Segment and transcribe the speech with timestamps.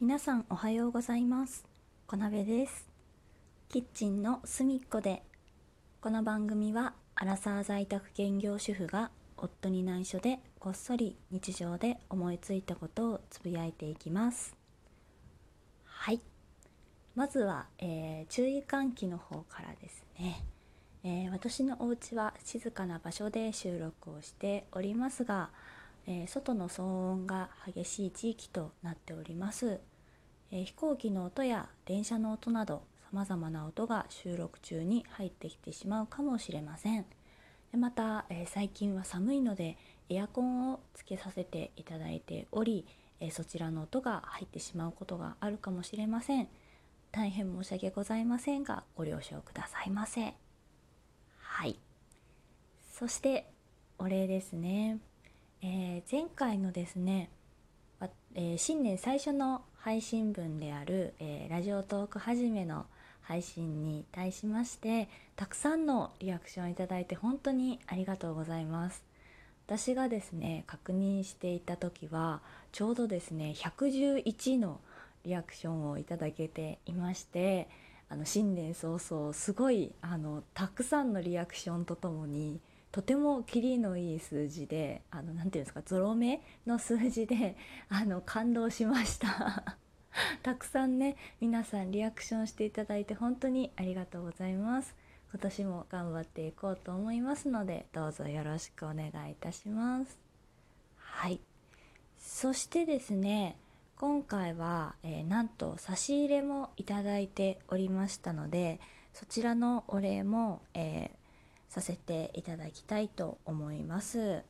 [0.00, 1.66] 皆さんおはようございます。
[2.06, 2.88] 小鍋です。
[3.68, 5.22] キッチンの隅っこで
[6.00, 14.56] この番組はアラサー在宅兼業主婦が夫に内緒でこっそり日常で思いついたことをつぶやいていきます。
[15.84, 16.22] はい。
[17.14, 20.42] まずは、えー、注意喚起の方からですね、
[21.04, 25.50] えー、私のお家は静かな場所で収録をしておりますが、
[26.06, 29.78] えー、外の騒音が激しい地域となっております。
[30.52, 37.06] え飛行機の音や電車の音などさまざまな音が収録中に入ってきてしまうかもしれません。
[37.72, 39.76] また、え最近は寒いので
[40.08, 42.84] エアコンをつけさせていただいており、
[43.20, 46.48] えそちらの音が入ってしまうことがあるかもしれません。
[47.12, 50.34] 大変申し訳ございませんがご了承くださいませ。
[51.38, 51.78] はい。
[52.92, 53.52] そして
[53.98, 54.98] お礼ですね、
[55.62, 57.30] えー、前回のですね
[58.34, 62.84] えー、新年最初の配信分である、えー、ラジオトークはじめの
[63.22, 69.02] 配信に対しましてたくさんのリアクションいただいて本当にありがとうございます。
[69.66, 72.40] 私がですね確認していた時は
[72.72, 74.80] ちょうどですね111の
[75.24, 77.68] リアクションをいただけていまして
[78.08, 82.60] あの新年早々すごいあのたくさんのリアクションとともに
[82.92, 87.56] とてもキリのいい数字であのなていうんですかゾロ目の数字で
[87.88, 89.76] あの感動しました。
[90.42, 94.96] たくさんね皆さんリアクションしていただいて本当にありがとうございます。
[95.30, 100.18] 今年も頑張っていこうと思いますのでどうぞよろしくお願いいたします。
[100.96, 101.40] はい。
[102.18, 103.56] そしてですね
[103.96, 108.80] 今回は、えー、なんと差し入れもいただいておりましたので
[109.12, 111.19] そちらのお礼も、えー
[111.70, 114.42] させていただきたいと思います。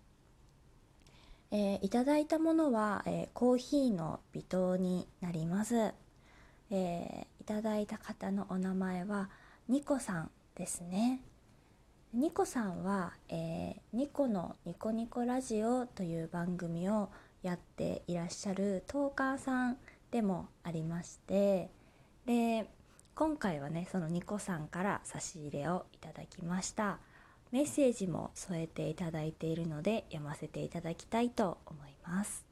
[1.53, 5.93] えー、いただいたものは、えー、コーヒーの微糖になります、
[6.71, 9.31] えー、いただいた方のお名前は
[9.69, 11.21] ニコさんですね。
[12.13, 17.09] ニコさんは、えニコのニコニコラジオという番組を
[17.43, 19.79] やっていらっしゃるトーカーさん
[20.11, 21.71] でもありまして
[22.27, 22.69] で
[23.15, 26.99] 今回はねそのニコさんから差し入れをいただきました。
[27.53, 32.45] メッセージも添えていただいているので読ませていただきたいと思います。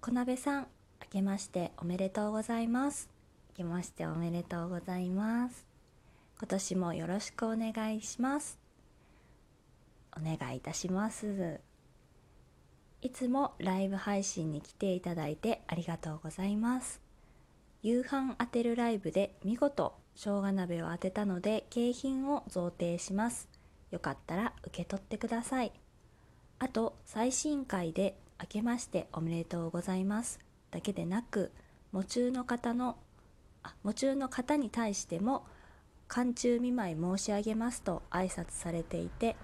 [0.00, 0.66] 小鍋さん
[1.00, 3.08] 明けましておめでとうございます。
[3.52, 5.64] 明けましておめでとうございます。
[6.38, 8.58] 今年もよろしくお願いします。
[10.14, 11.60] お願いいたします。
[13.00, 17.00] いつもライブ配信に来ていただいてありがとうございます。
[17.82, 23.48] 夕飯当てるライブで見事生姜鍋を当てたので景品を贈呈します。
[23.90, 25.72] よかったら受け取ってください。
[26.58, 30.40] あと最新回で明けましておめでとうございます。
[30.70, 31.52] だけでなく
[31.92, 32.96] 喪中の方の
[33.62, 35.46] あ喪中の方に対しても
[36.08, 39.36] 寒中見舞い申し上げますと挨拶されていて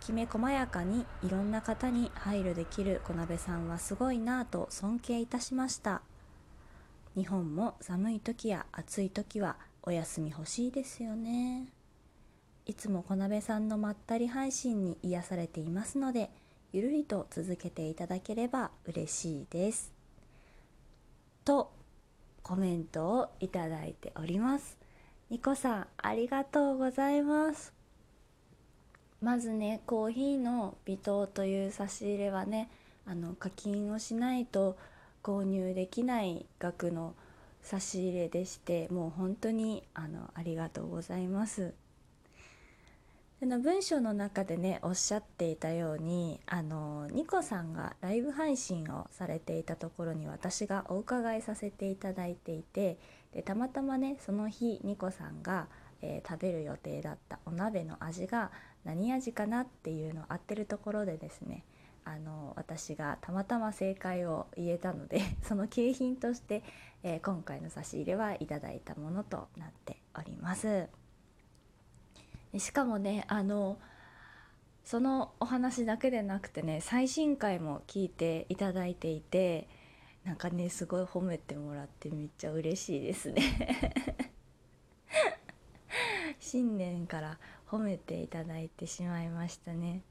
[0.00, 6.02] きめ細やかにいろんな方に配慮できる小鍋さんはすごいなぁと尊敬いたしました。
[7.16, 11.66] 日本も寒い時や暑い時はお休み欲しいですよね。
[12.66, 16.30] いつも小鍋さんのまったり配信に癒されていますので
[16.72, 19.92] ゆるりと続けていただければ嬉しいです。
[21.44, 21.72] と
[22.42, 24.78] コメントをいただいております。
[25.30, 27.72] ニコさんありがとうございます。
[29.20, 32.70] まずねコーヒーの微糖という差し入れはね
[33.06, 34.76] あの課金をしないと
[35.22, 37.14] 購入できない額の
[37.62, 41.74] 差し入れでしてもう本当にあのありがとうございます。
[43.46, 52.98] の文章の中でねおっしゃっていたようにあのニコさんがライブ配信をされていたところに私がお伺いさせていただいていて
[53.32, 55.68] でたまたまねその日ニコさんが、
[56.02, 58.50] えー、食べる予定だったお鍋の味が
[58.84, 61.64] 何味かなっていうのを合ってるところでですね
[62.04, 66.62] あの私がたまたま正解を言えたので その景品として、
[67.02, 70.88] えー、今回の差し入れはいただいたものとなっております。
[72.58, 73.78] しかもねあの
[74.84, 79.68] そのお話だけでなくてね最新回も聞いていただいていて
[80.24, 83.42] なんかねすごい褒めてもらってめっちゃ嬉しいですね。
[86.40, 87.38] 新年から
[87.68, 90.02] 褒めていただいてしまいましたね。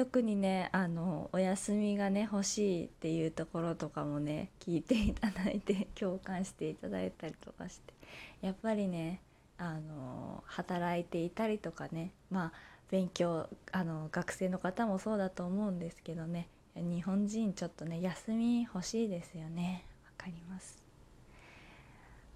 [0.00, 7.92] 特にねあのお休みがね欲しいっていうところとかもね聞いていただいて 共感していただいたりとかして
[8.40, 9.20] やっぱりね
[9.58, 12.52] あの働いていたりとかねまあ
[12.90, 19.84] 勉強あの学生の方もそうだと思うんですけどね日本人ちょっとね休み欲しいですよね。
[20.06, 20.82] わかります。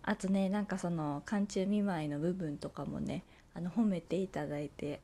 [0.03, 3.25] あとねなんかその寒中見舞いの部分とかもね
[3.55, 5.01] あの褒めていただいて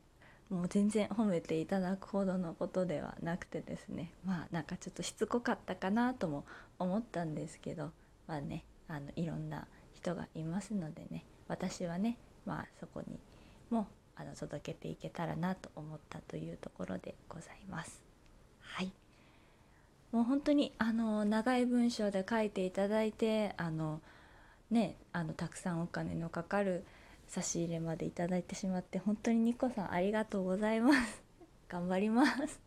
[0.50, 6.44] もう全然褒めていただくほどのことではなくてですねまあなんかちょっとしつこかったかなとも
[6.79, 7.91] 思ったんですけど
[8.26, 13.20] まあねあのいろんな人がいますのでね私はねまあそこに
[13.70, 13.87] も
[14.17, 18.02] あの届けていけたらなと思ったというところでございます。
[18.61, 18.93] はい
[20.12, 24.00] もう本当にあの長い文章で書いていただいてあの
[24.70, 26.85] ねあのたくさんお金のかかる
[27.31, 31.23] 差し入れまでいただいてしまって本当にニコさんありがとうございます。
[31.71, 32.61] 頑張ります。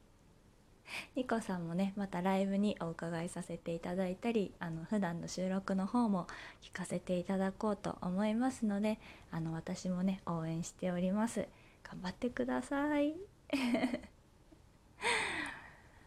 [1.16, 6.28] ニコさんもねまたライブにお伺いさせていただいたりあの普段の収録の方も
[6.62, 9.00] 聞かせていただこうと思いますので
[9.32, 11.48] あの私もね応援しております。
[11.84, 13.16] 頑張ってください。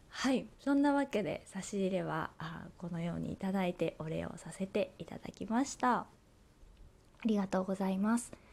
[0.08, 0.46] はい。
[0.60, 5.98] そんなわけで差し入れはあこのようにいただいてお礼をさせていただきました。
[5.98, 6.06] あ
[7.26, 8.45] りがとうございます。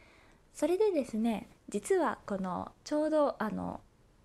[0.54, 3.80] それでですね実はこのちょうどあの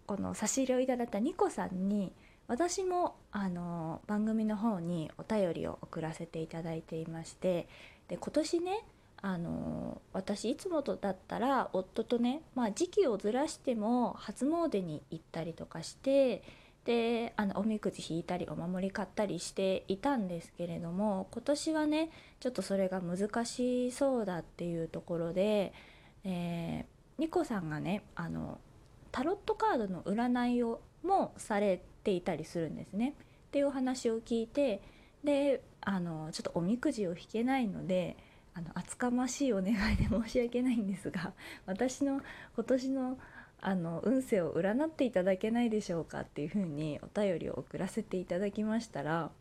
[0.05, 2.13] この差し入れをいただいたニコさんに
[2.47, 7.67] 私もあの番組の方にお便りを送らせていただいていまして
[8.07, 8.83] で今年ね
[9.21, 16.41] あの私いつもとだったら夫とね、まあ、時期をずらしても初詣に行ったりとかして
[16.85, 22.09] であのおみくじ引いたりお守り買ったりしていたんですけれども今年はね
[22.39, 25.73] ちょっとそれが難しそうだっていうところで
[26.23, 28.59] えー、ニコさんがねあの
[29.11, 33.15] タロットカードの占いをもされていたりするんですね。
[33.47, 34.81] っていうお話を聞いて
[35.23, 38.15] であのちょっとおみくじを引けないので
[38.53, 41.33] あの厚かましいお願いで申し訳ないんですが
[41.65, 42.21] 私の
[42.55, 43.17] 今年の
[43.61, 49.31] あの運勢を占っていただけないでしょうかっていうふうにお便りを送らせていただきましたら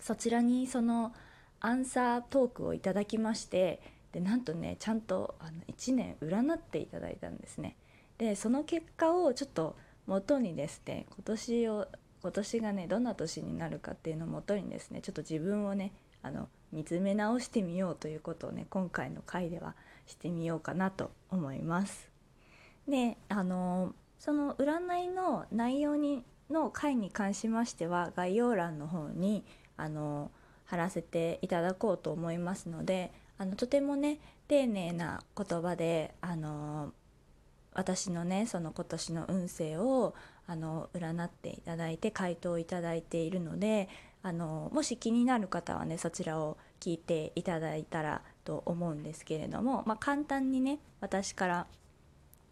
[0.00, 1.14] そちらにその
[1.60, 3.80] アンサートークをいただきまして
[4.12, 7.76] でなんとねちゃんとあの1年占っていただいたんですね
[8.18, 9.76] でその結果をちょっと
[10.06, 11.88] 元にですね今年を
[12.22, 15.92] 今年がねどんな年になるかっていうのをもとにですねちょっと自分をね
[16.22, 19.74] あの見つめ直してみようということをね今回の回では
[20.06, 22.08] してみようかなと思います。
[22.88, 29.44] であのその占いの内容にの回に関しましては概要欄の方に
[29.76, 30.30] あの
[30.64, 34.18] 貼らせていただこうと思いますのであのとてもね
[34.48, 36.92] 丁寧な言葉であの
[37.74, 40.14] 私のねその今年の運勢を
[40.46, 43.88] あの占っていただいて回答いただいているので
[44.22, 51.66] あのもし気になる方はねそちらを聞いていただいたらと思うんですけれども、まあ、簡単にね私から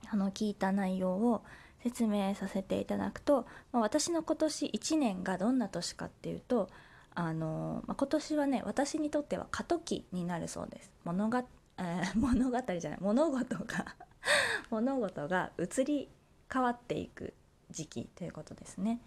[0.08, 1.42] あの聞いた内容を
[1.82, 6.68] 説明させていただくと、私の今年1年がどんな年かっていうと
[7.14, 10.90] あの、まあ、今年はね私にとっては過渡期になるそうです。
[11.04, 11.44] 物が、
[11.78, 13.96] えー、 物語じゃない物事が
[14.70, 16.08] 物事が移り
[16.52, 17.34] 変わっていく
[17.70, 19.00] 時期ということですね。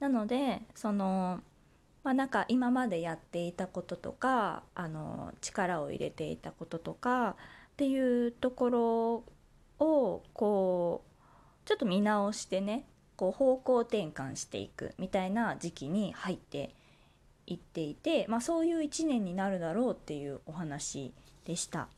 [0.00, 1.40] なのでその
[2.04, 7.34] まあなんか今までやっていたこととかあの力を入れていたこととかっ
[7.76, 9.24] ていうところ
[9.78, 16.74] をこうちょっと見直してねこう方向転換していくみたいな時期に入って
[17.48, 21.12] 言っていて、まあ、そういう1年になるだろうっていうお話
[21.44, 21.88] でした。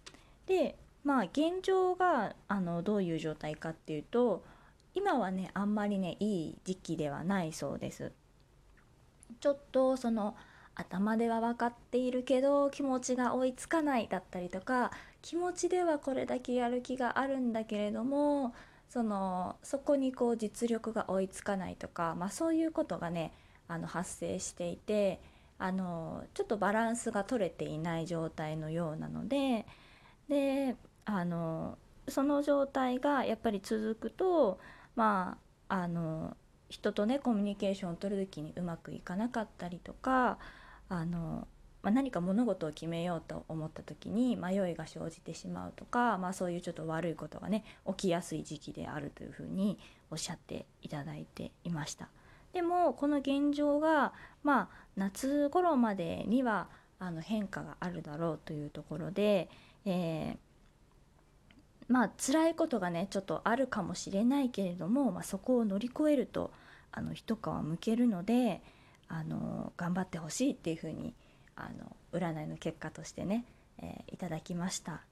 [0.46, 4.44] でまあ現状があのどういう状態かっていうと
[4.94, 8.12] 今はねあんまりねいい時期ではないそうです。
[9.40, 10.36] ちょっとその
[10.74, 14.90] 頭では分かっているけど気持ちが追いつかないだったりとか
[15.22, 18.54] 気持ちではこれだけやる気があるんだけれども
[18.88, 23.32] そのそこにこう実力が追いつかないとか、まあ、そういうことがね
[23.68, 25.20] あの発生していて
[25.62, 29.66] あのちょっとバランスが取れていない状態のようなので
[30.28, 30.74] で
[31.04, 31.76] あの
[32.08, 34.58] その状態がやっぱり続くと
[34.96, 35.36] ま
[35.68, 36.34] ああの
[36.70, 40.38] 人とねコミュニケーションを取る時にうまくいかなかったりとか
[40.88, 41.46] あの、
[41.82, 49.78] まあ、何か物事を決めようと思った時に迷いが生じてしまうとか、まあ、そういうちょっと悪いことがね起きやすい時期であるというふうに
[50.10, 52.08] おっしゃっていただいていました。
[52.52, 59.48] でもこの現状がまあ夏頃までにはあの変化があるだろうというところで、
[59.84, 60.36] えー、
[61.88, 66.52] まあ辛いことがねちょっとあるかもしれないけれども、まあ、そこを乗り越えると
[66.92, 68.60] あの一皮むけるので
[69.08, 71.14] あの頑張ってほしいっていうふうに
[71.56, 73.44] あの占いの結果としてね、
[73.78, 75.02] えー、いただきました。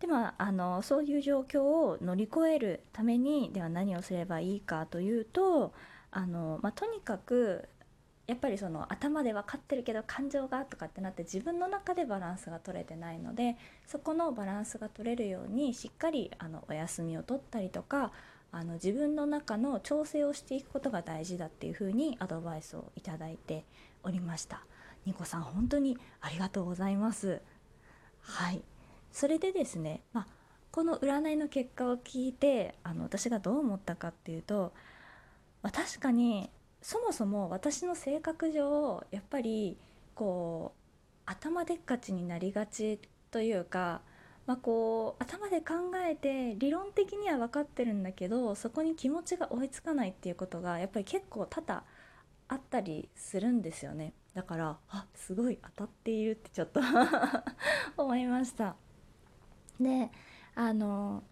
[0.00, 5.72] でまあ、あのそういう状況を乗り越えるためにでは何をすればいいかというと
[6.14, 7.68] あの、まあ、とにかく
[8.26, 13.56] やっぱりその頭で分かってるけど感情がとかってなって自分の中でバランスが取れてないので
[13.86, 18.12] そこのバランスが取れるようにしっかりあのお休みを取ったりとか
[18.50, 23.64] あの自分の中の調整をしていくことが大事だっていうふうにアドバイスをいただいて
[24.04, 24.64] おりました。
[25.04, 27.42] ニコさん本当にありがとうございます。
[28.20, 28.62] はい
[29.12, 30.26] それでですね、まあ、
[30.70, 34.72] この占いの結果を聞いてあの私がどう思ったかっていうと、
[35.64, 36.50] まあ、確かに
[36.82, 39.78] そもそも私の性格上やっぱり
[40.14, 44.02] こう頭でっかちになりがちというか、
[44.46, 45.74] まあ、こう頭で考
[46.06, 51.82] えて理論的には分かってるんだけどそこに気持ちが追いつかないっていうことがやっぱり結構多々
[52.48, 54.12] あったりするんですよね。
[54.34, 56.80] だからあすごい当たっているってちょっと
[57.96, 58.76] 思いました。
[59.80, 60.10] で
[60.54, 61.24] あの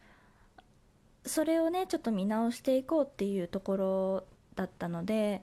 [1.25, 4.25] それをねちょっと見直していこうっていうところ
[4.57, 5.43] だったので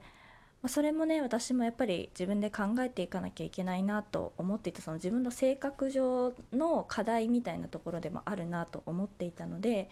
[0.67, 9.89] それもね私もやっぱり自分で考えていかなきゃいけないなと思っていてその自分の性格上の課題みたいなところでもあるなと思っていたので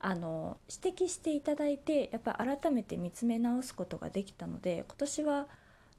[0.00, 5.46] あの指摘していただいてやっぱり改めて見つめ直すことができたので今年は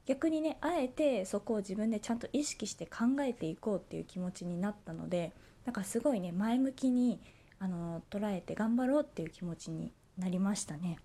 [0.06, 5.32] 逆にねあえてそこを自分でちゃんと意識して考えていこうっていう気持ちになったので
[5.64, 7.20] だかすごいね前向きに
[7.60, 10.98] あの捉えて頑張ろうっていう気持ちになりましたね。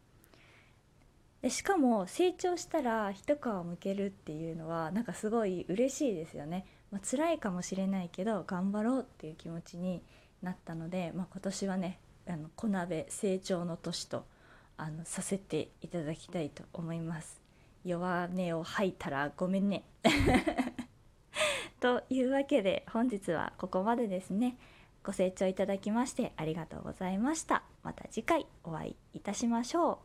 [1.41, 10.01] でしかも成長したら一皮むけるっていうのはなんかすごい嬉しいですよね、まあ、辛いかもしれないけど頑張ろうっていう気持ちに
[10.41, 14.25] なったので、まあ、今年はねあの小鍋成長の年と
[14.77, 17.39] あのさせていただきたいと思います。
[17.83, 19.83] 弱音を吐いたらごめんね。
[21.79, 24.57] というわけで本日はここまでですね。
[25.05, 27.61] ご清聴いただきましてありがとうございました。
[27.83, 29.97] また次回お会いいたしましょう。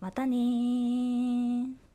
[0.00, 1.91] またね